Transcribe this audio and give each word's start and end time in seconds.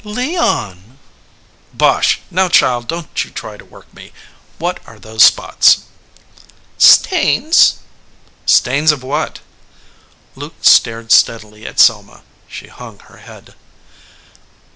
"Leo*" 0.03 0.75
"Bosh! 1.75 2.21
Now, 2.31 2.47
child, 2.49 2.87
don 2.87 3.03
t 3.13 3.27
you 3.27 3.29
try 3.31 3.55
to 3.55 3.63
work 3.63 3.93
me. 3.93 4.11
What 4.57 4.79
are 4.87 4.97
those 4.97 5.21
spots?" 5.21 5.81
"Stains." 6.79 7.75
"Stains 8.47 8.91
of 8.91 9.03
what?" 9.03 9.41
Luke 10.35 10.55
stared 10.61 11.11
steadily 11.11 11.67
at 11.67 11.79
Selma. 11.79 12.23
She 12.47 12.65
hung 12.67 12.97
her 12.97 13.17
head. 13.17 13.53